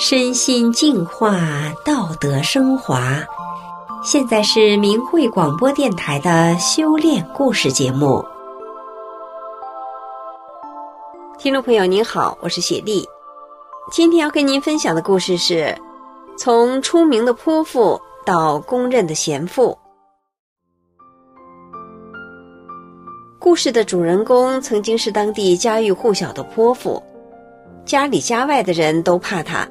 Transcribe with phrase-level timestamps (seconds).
[0.00, 1.40] 身心净化，
[1.84, 3.18] 道德升华。
[4.04, 8.24] 现在是明慧广播电台的修炼故事节目。
[11.36, 13.04] 听众朋友您好，我是雪莉。
[13.90, 15.76] 今天要跟您分享的故事是：
[16.38, 19.76] 从出名的泼妇到公认的贤妇。
[23.40, 27.02] 故事的主人公曾经是当地家喻户晓的泼妇，
[27.84, 29.68] 家里家外的人都怕她。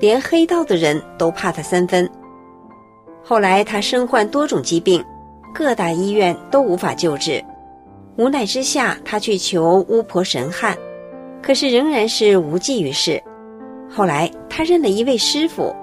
[0.00, 2.08] 连黑道的人都怕他三分。
[3.22, 5.04] 后来他身患多种疾病，
[5.54, 7.44] 各大医院都无法救治。
[8.16, 10.76] 无奈之下，他去求巫婆神汉，
[11.42, 13.22] 可是仍然是无济于事。
[13.90, 15.74] 后来他认了一位师傅，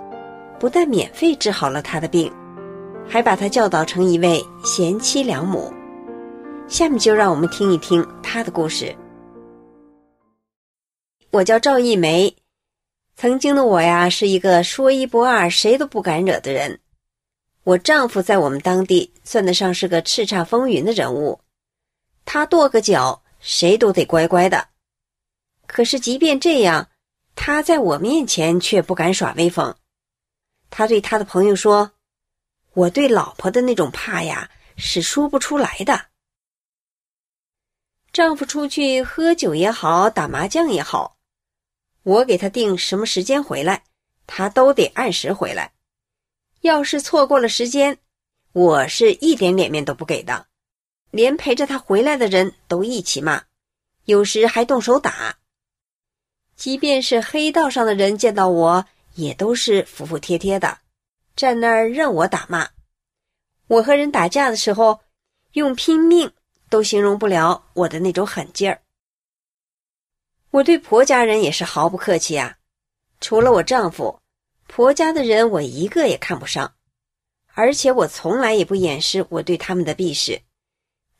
[0.59, 2.31] 不但免费治好了他的病，
[3.07, 5.71] 还把他教导成一位贤妻良母。
[6.67, 8.93] 下面就让我们听一听他的故事。
[11.31, 12.35] 我叫赵一梅。
[13.15, 16.81] 曾经的我呀，是一个说一不二、谁都不敢惹的人。
[17.63, 21.39] 我丈夫在我们当地算得上是个叱咤风云的人物，
[22.25, 24.67] 他跺个脚，谁都得乖乖的。
[25.65, 26.89] 可是即便这样，
[27.35, 29.73] 他在我面前却不敢耍威风。
[30.69, 31.93] 他对他的朋友说
[32.75, 36.07] ：“我对老婆的那种怕呀，是说不出来的。”
[38.11, 41.14] 丈夫出去喝酒也好，打麻将也好。
[42.05, 43.83] 我给他定什么时间回来，
[44.27, 45.73] 他都得按时回来。
[46.61, 47.97] 要是错过了时间，
[48.53, 50.45] 我是一点脸面都不给的，
[51.09, 53.45] 连陪着他回来的人都一起骂，
[54.05, 55.37] 有时还动手打。
[56.55, 60.77] 即便是黑道上的人见到我，也都是服服帖帖的，
[61.35, 62.69] 站那儿任我打骂。
[63.65, 65.01] 我和人打架的时候，
[65.53, 66.31] 用拼命
[66.69, 68.79] 都形容不了我的那种狠劲儿。
[70.55, 72.55] 我对婆家人也是毫不客气啊，
[73.19, 74.21] 除了我丈夫，
[74.67, 76.75] 婆家的人我一个也看不上，
[77.53, 80.41] 而且我从来也不掩饰我对他们的鄙视。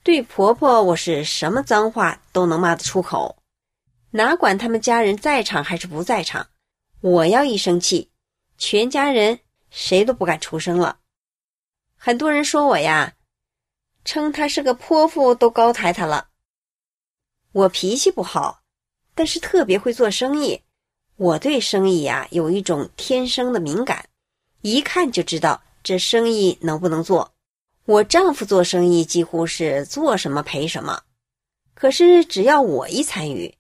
[0.04, 3.36] 对婆婆，我是什么脏话都能骂得出口，
[4.12, 6.48] 哪管他们家人在场还是不在场，
[7.02, 8.10] 我要一生气，
[8.58, 11.00] 全家人谁都不敢出声了。
[11.98, 13.16] 很多人说我呀，
[14.06, 16.30] 称她是个泼妇都高抬她了。
[17.52, 18.62] 我脾气不好。
[19.16, 20.62] 但是特别会做生意，
[21.16, 24.08] 我对生意呀有一种天生的敏感，
[24.62, 27.32] 一看就知道这生意能不能做。
[27.86, 31.02] 我丈夫做生意几乎是做什么赔什么，
[31.74, 33.56] 可是只要我一参与，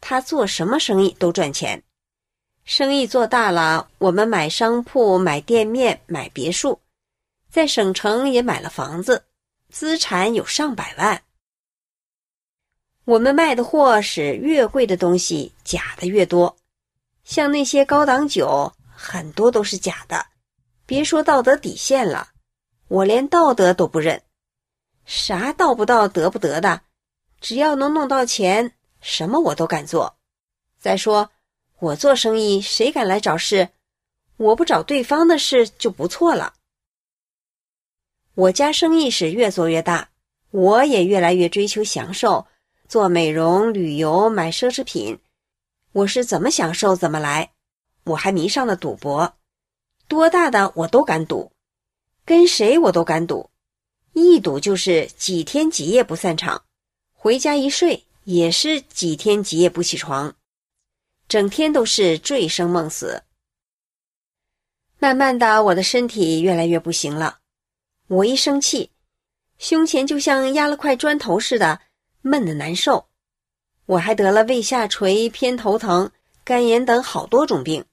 [0.00, 1.82] 他做什么生意都赚钱。
[2.64, 6.78] 生意做大了，我们买商铺、买店面、买别墅，
[7.50, 9.24] 在省城也买了房子，
[9.70, 11.20] 资产有上百万。
[13.10, 16.56] 我们卖的货是越贵的东西，假的越多。
[17.24, 20.24] 像那些高档酒，很多都是假的。
[20.86, 22.28] 别说道德底线了，
[22.86, 24.22] 我连道德都不认。
[25.06, 26.82] 啥道不道德不得的，
[27.40, 30.16] 只要能弄到钱，什么我都敢做。
[30.78, 31.32] 再说，
[31.80, 33.70] 我做生意，谁敢来找事？
[34.36, 36.54] 我不找对方的事就不错了。
[38.36, 40.10] 我家生意是越做越大，
[40.52, 42.46] 我也越来越追求享受。
[42.90, 45.16] 做美容、旅游、买奢侈品，
[45.92, 47.52] 我是怎么享受怎么来。
[48.02, 49.32] 我还迷上了赌博，
[50.08, 51.52] 多大的我都敢赌，
[52.24, 53.48] 跟谁我都敢赌，
[54.12, 56.64] 一赌就是几天几夜不散场，
[57.12, 60.34] 回家一睡也是几天几夜不起床，
[61.28, 63.22] 整天都是醉生梦死。
[64.98, 67.38] 慢慢的，我的身体越来越不行了，
[68.08, 68.90] 我一生气，
[69.58, 71.82] 胸前就像压了块砖头似的。
[72.22, 73.08] 闷得难受，
[73.86, 76.10] 我还得了胃下垂、偏头疼、
[76.44, 77.84] 肝炎等好多种病。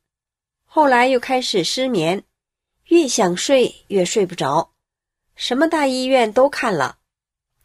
[0.65, 2.23] 后来又开始失眠，
[2.85, 4.71] 越想睡越睡不着，
[5.35, 6.97] 什么大医院都看了，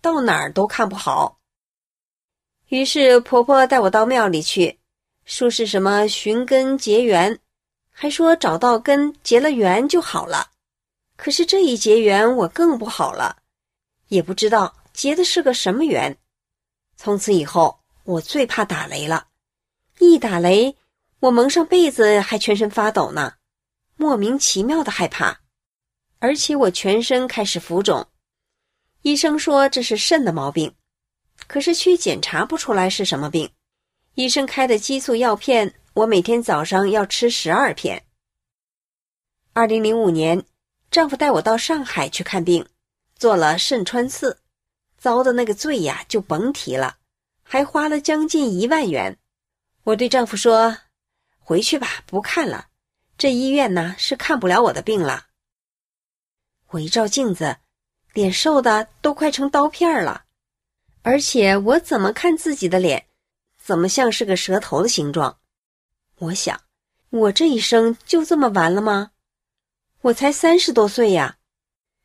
[0.00, 1.40] 到哪儿都看不好。
[2.68, 4.78] 于是婆婆带我到庙里去，
[5.24, 7.38] 说是什么寻根结缘，
[7.90, 10.50] 还说找到根结了缘就好了。
[11.16, 13.36] 可是这一结缘我更不好了，
[14.08, 16.16] 也不知道结的是个什么缘。
[17.04, 19.26] 从此以后，我最怕打雷了。
[19.98, 20.76] 一打雷，
[21.18, 23.34] 我蒙上被子还全身发抖呢，
[23.96, 25.40] 莫名其妙的害怕，
[26.20, 28.06] 而且我全身开始浮肿。
[29.00, 30.76] 医生说这是肾的毛病，
[31.48, 33.50] 可是却检查不出来是什么病。
[34.14, 38.06] 医生开的激素药片，我每天早上要吃十二片。
[39.52, 40.46] 二零零五年，
[40.88, 42.64] 丈夫带我到上海去看病，
[43.16, 44.41] 做了肾穿刺。
[45.02, 46.98] 遭的那个罪呀，就甭提了，
[47.42, 49.18] 还花了将近一万元。
[49.82, 50.78] 我对丈夫说
[51.42, 52.68] ：“回去吧，不看了，
[53.18, 55.26] 这医院呢是看不了我的病了。
[56.68, 57.56] 我一照镜子，
[58.12, 60.22] 脸瘦的都快成刀片了，
[61.02, 63.06] 而且我怎么看自己的脸，
[63.60, 65.40] 怎么像是个蛇头的形状？
[66.18, 66.60] 我想，
[67.10, 69.10] 我这一生就这么完了吗？
[70.02, 71.38] 我才三十多岁呀，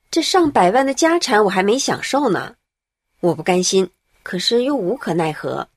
[0.09, 2.55] 这上百万的家产我还没享受呢，
[3.19, 3.89] 我不甘心，
[4.23, 5.67] 可是又无可奈何。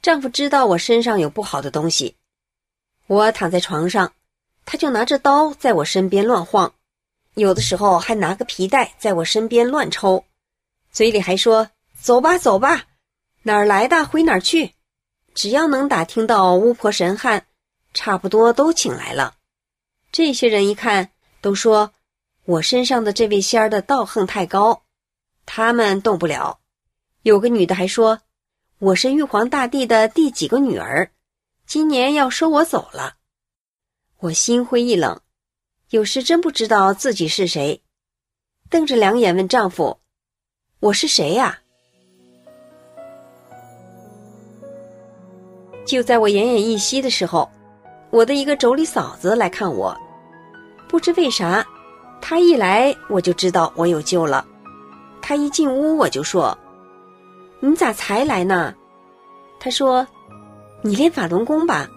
[0.00, 2.16] 丈夫知道我身上有不好的东西，
[3.06, 4.12] 我躺在床上，
[4.64, 6.74] 他就拿着刀在我身边乱晃。
[7.34, 10.24] 有的时候还拿个皮带在我身边乱抽，
[10.90, 12.84] 嘴里还说：“走吧，走吧，
[13.42, 14.74] 哪儿来的回哪儿去。”
[15.34, 17.46] 只要能打听到巫婆神汉，
[17.94, 19.36] 差不多都请来了。
[20.10, 21.10] 这些人一看，
[21.40, 21.94] 都说
[22.44, 24.82] 我身上的这位仙儿的道行太高，
[25.46, 26.58] 他们动不了。
[27.22, 28.18] 有个女的还说，
[28.78, 31.10] 我是玉皇大帝的第几个女儿，
[31.66, 33.14] 今年要收我走了。
[34.18, 35.20] 我心灰意冷。
[35.90, 37.82] 有时真不知道自己是谁，
[38.70, 40.00] 瞪着两眼问丈夫
[40.80, 41.58] ：“我是谁呀？”
[45.84, 47.50] 就在我奄奄一息的时候，
[48.10, 49.94] 我的一个妯娌嫂子来看我，
[50.88, 51.62] 不知为啥，
[52.22, 54.46] 她一来我就知道我有救了。
[55.22, 56.58] 他一进屋我就说
[57.60, 58.74] ：“你咋才来呢？”
[59.60, 60.06] 他说
[60.82, 61.88] ：“你练法轮功吧，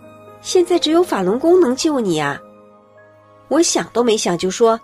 [0.41, 2.39] 现在只有法轮功能救你呀。”
[3.49, 4.79] 我想都没想就说：“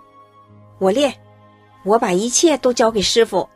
[0.78, 1.14] 我练，
[1.84, 3.48] 我把一切都交给师傅。”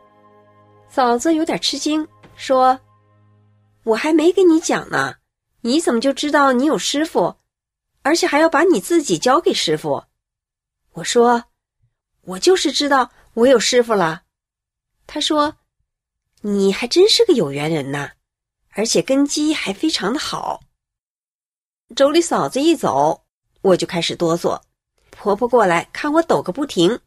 [0.89, 2.07] 嫂子有点吃惊，
[2.37, 2.79] 说
[3.83, 5.15] ：“我还没跟你讲呢，
[5.61, 7.37] 你怎么就知道你有师傅，
[8.03, 10.05] 而且还要把你自己交给师傅？”
[10.95, 11.45] 我说
[12.23, 14.23] ：“我就是知道我有师傅了。”
[15.07, 15.57] 他说
[16.43, 18.11] ：“你还真是个有缘人呐，
[18.71, 20.61] 而且根基还非常的好。”
[21.95, 23.23] 妯娌嫂子一走，
[23.63, 24.61] 我就开始哆嗦。
[25.11, 26.99] 婆婆过来看我抖个不停，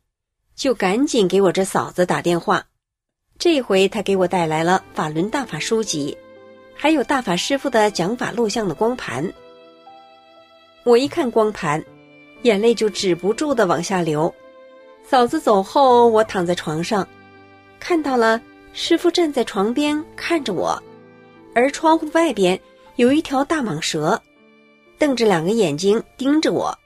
[0.56, 2.66] 就赶紧给我这嫂子打电话。
[3.38, 6.18] 这回她给我带来了法轮大法书籍，
[6.75, 9.31] 还有大法师傅的讲法录像的光盘。
[10.84, 11.84] 我一看光盘，
[12.44, 14.34] 眼泪就止不住的往下流。
[15.06, 17.07] 嫂子走后，我躺在床上，
[17.80, 18.40] 看到了
[18.74, 20.81] 师傅站在床边看着我，
[21.56, 22.60] 而窗户外边
[22.98, 24.22] 有一条大蟒蛇，
[24.98, 26.78] 瞪着两个眼睛盯着我。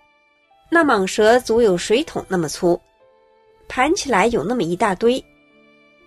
[0.70, 2.80] 那蟒蛇足有水桶那么粗，
[3.68, 5.24] 盘起来有那么一大堆。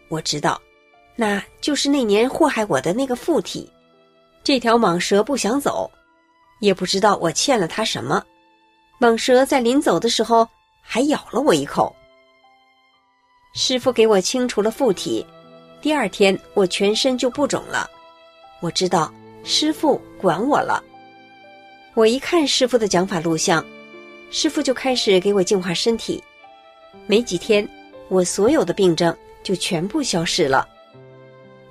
[0.09, 0.61] 我知道，
[1.15, 3.71] 那就是那年祸害我的那个附体。
[4.43, 5.91] 这条蟒蛇不想走，
[6.61, 8.25] 也不知道我欠了它什么。
[9.01, 10.49] 蟒蛇在临走的时候
[10.81, 11.95] 还咬了我一口。
[13.59, 15.25] 师父给我清除了附体，
[15.81, 17.91] 第二天我全身就不肿了。
[18.61, 19.11] 我知道
[19.45, 20.85] 师父管我了。
[21.95, 23.65] 我一看师父的讲法录像。
[24.31, 26.23] 师父就开始给我净化身体，
[27.07, 27.67] 没几天，
[28.09, 30.69] 我所有的病症就全部消失了。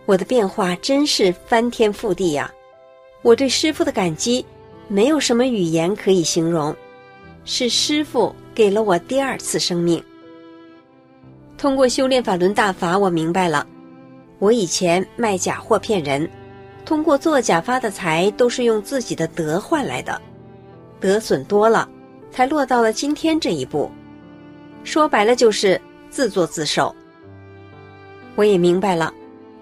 [0.08, 2.52] 我的变化真是翻天覆地呀！
[3.22, 4.44] 我对师父的感激，
[4.88, 6.76] 没有什么语言可以形容。
[7.44, 10.04] 是师父给了我第二次生命。
[11.57, 13.66] 通过修炼法轮大法，我明白了，
[14.40, 16.30] 我以前卖假货骗人，
[16.85, 20.21] 通过做假发的财，都是用自己的德换来的，
[21.00, 21.90] 德损多了。
[22.31, 23.90] 才落到了今天这一步，
[24.83, 26.94] 说白了就是自作自受。
[28.35, 29.14] 我也明白了，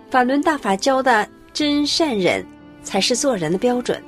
[0.09, 2.43] 法轮大法教的真善忍
[2.81, 4.01] 才是做人的标准，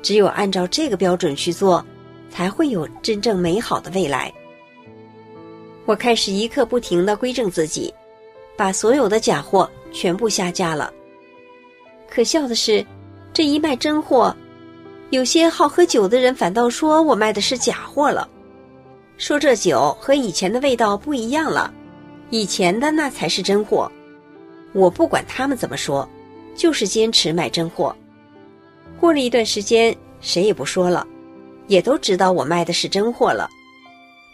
[0.00, 1.84] 只有按照这个标准去做，
[2.30, 4.32] 才会有真正美好的未来。
[5.88, 7.92] 我开始一刻不停的归正自己，
[8.58, 10.92] 把所有的假货全部下架了。
[12.06, 12.84] 可笑的是，
[13.32, 14.36] 这一卖真货。
[15.08, 18.28] 有些好喝酒的人反倒说我卖的是假货了，
[19.16, 21.72] 说这酒和以前的味道不一样了，
[22.28, 23.90] 以前的那才是真货。
[24.74, 26.06] 我不管他们怎么说，
[26.54, 27.96] 就是坚持卖真货。
[29.00, 31.06] 过了一段时间，谁也不说了，
[31.66, 33.48] 也都知道我卖的是真货了。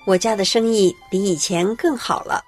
[0.07, 2.45] 我家的生意比以前更好了。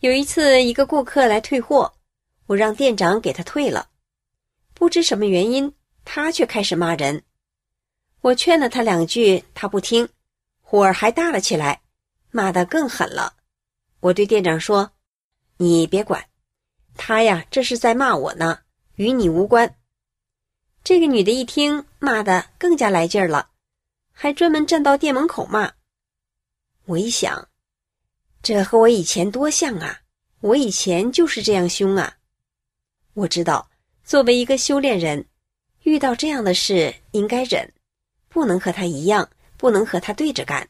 [0.00, 1.92] 有一次，一个顾客来退货，
[2.46, 3.88] 我让店长给他退了，
[4.74, 5.72] 不知什么原因。
[6.08, 7.20] 他却开始骂人，
[8.20, 10.08] 我劝了他两句，他不听，
[10.62, 11.80] 火儿还大了起来，
[12.30, 13.34] 骂得更狠了。
[13.98, 14.92] 我对店长说
[15.58, 16.24] ：“你别管，
[16.94, 18.60] 他呀，这是在骂我呢，
[18.94, 19.74] 与你无关。”
[20.84, 23.50] 这个女的一听，骂得更加来劲儿了，
[24.12, 25.72] 还专门站到店门口骂。
[26.86, 27.48] 我一想，
[28.42, 30.00] 这和我以前多像啊！
[30.40, 32.16] 我以前就是这样凶啊！
[33.14, 33.68] 我知道，
[34.04, 35.26] 作为一个修炼人。
[35.82, 37.72] 遇到这样的事，应该忍，
[38.28, 40.68] 不能和他一样，不能和他对着干，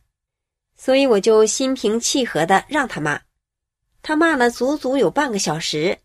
[0.75, 3.21] 所以我就心平气和的让他骂。
[4.01, 5.99] 他骂了足足有半个小时，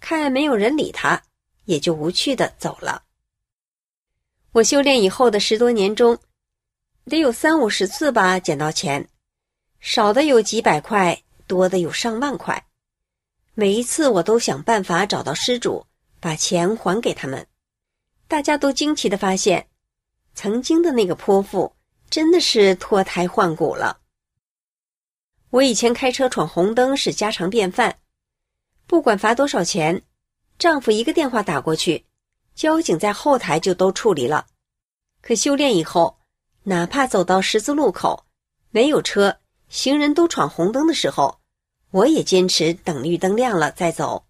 [0.00, 1.22] 看没有人理他，
[1.64, 3.02] 也就无趣的走了。
[4.52, 6.18] 我修炼以后的十多年中，
[7.06, 9.06] 得有三五十次吧捡到钱，
[9.88, 12.66] 少的有几百块，多的有上万块。
[13.54, 15.86] 每一次我都想办法找到失主，
[16.18, 17.46] 把钱还给他们。
[18.26, 19.68] 大家都惊奇的发现，
[20.34, 21.72] 曾经的那个泼妇
[22.10, 24.00] 真的是脱胎换骨了。
[25.50, 27.96] 我以前开车闯红灯是家常便饭，
[28.88, 30.02] 不管罚多少钱，
[30.58, 32.04] 丈夫一个电话打过去，
[32.56, 34.48] 交警在后台就都处理了。
[35.20, 36.18] 可修炼以后，
[36.64, 38.26] 哪怕走到十字路口，
[38.70, 41.40] 没有车，行人都闯红灯的时候，
[41.90, 44.26] 我也坚持等绿灯亮了再走。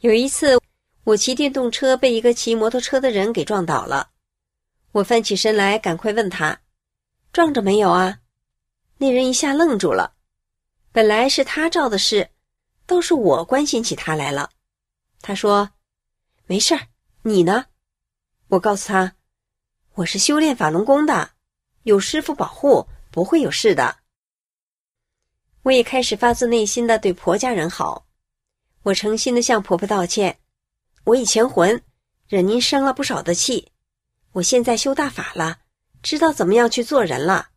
[0.00, 0.60] 有一次，
[1.04, 4.10] 我骑电动车被一个骑摩托车的人给撞倒了，
[4.92, 6.60] 我翻起身来，赶快问他
[7.32, 8.20] ：“撞着没有啊？”
[8.98, 10.14] 那人一下愣住了，
[10.92, 12.30] 本来是他肇的事，
[12.86, 14.50] 倒是我关心起他来了。
[15.20, 15.70] 他说
[16.46, 16.88] ：“没事儿，
[17.22, 17.66] 你呢？”
[18.48, 19.14] 我告诉他。
[19.94, 21.30] 我是修炼法轮功的，
[21.82, 23.96] 有师傅保护，不会有事的。
[25.62, 28.06] 我也开始发自内心的对婆家人好，
[28.82, 30.38] 我诚心的向婆婆道歉，
[31.04, 31.82] 我以前混，
[32.28, 33.70] 惹您生了不少的气，
[34.32, 35.58] 我现在修大法了，
[36.02, 37.48] 知道怎么样去做人了。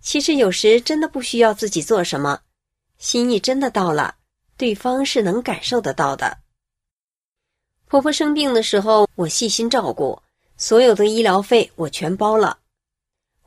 [0.00, 2.40] 其实有时真的不需要自己做什么，
[2.98, 4.16] 心意真的到了，
[4.56, 6.38] 对方是能感受得到的。
[7.86, 10.20] 婆婆生病的时候，我细心照顾。
[10.58, 12.58] 所有的医疗费我全包了，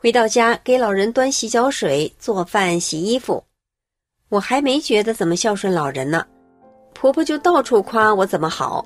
[0.01, 3.43] 回到家给老人端洗脚水、做饭、洗衣服，
[4.29, 6.25] 我还没觉得怎么孝顺老人呢，
[6.93, 8.85] 婆婆就到处夸我怎么好，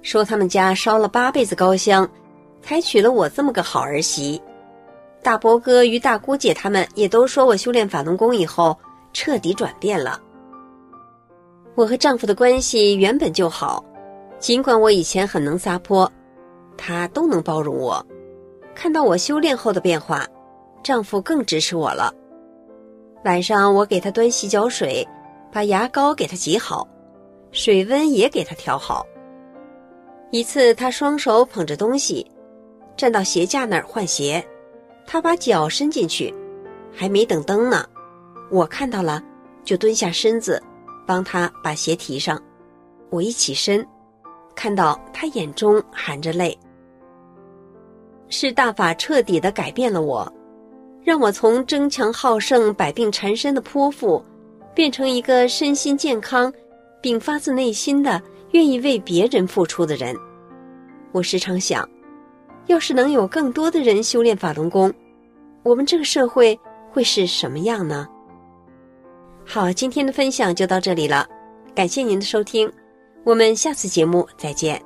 [0.00, 2.10] 说他们家烧了八辈子高香，
[2.62, 4.40] 才娶了我这么个好儿媳。
[5.22, 8.74] 大伯哥与大姑姐他们也都说我修炼法轮功以后
[9.12, 10.18] 彻底转变了。
[11.74, 13.84] 我和丈夫的关系原本就好，
[14.38, 16.10] 尽管我以前很能撒泼。
[16.78, 18.02] 他都能包容我，
[18.74, 20.26] 看到我修炼后的变化，
[20.82, 22.12] 丈夫更支持我了。
[23.24, 25.06] 晚上我给他端洗脚水，
[25.50, 26.86] 把牙膏给他挤好，
[27.50, 29.04] 水温也给他调好。
[30.30, 32.24] 一次他双手捧着东西，
[32.96, 34.44] 站到鞋架那儿换鞋，
[35.06, 36.32] 他把脚伸进去，
[36.92, 37.84] 还没等灯呢，
[38.50, 39.22] 我看到了，
[39.64, 40.62] 就蹲下身子，
[41.06, 42.40] 帮他把鞋提上。
[43.10, 43.86] 我一起身，
[44.54, 46.56] 看到他眼中含着泪。
[48.28, 50.30] 是大法彻底的改变了我，
[51.06, 54.20] 让我从争强好胜、百病缠身的泼妇，
[54.74, 56.52] 变成一个身心健康，
[57.00, 58.20] 并发自内心的
[58.50, 60.16] 愿意为别人付出的人。
[61.12, 61.88] 我时常想，
[62.66, 64.92] 要是能有更多的人修炼法轮功，
[65.62, 66.58] 我们这个社会
[66.90, 68.08] 会是什么样呢？
[69.44, 71.24] 好，今天的分享就到这里了，
[71.72, 72.68] 感谢您的收听，
[73.22, 74.82] 我们下次节目再见。